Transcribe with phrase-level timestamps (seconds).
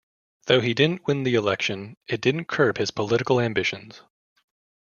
[0.47, 4.01] Though he didn't win the election, it didn't curb his political ambitions.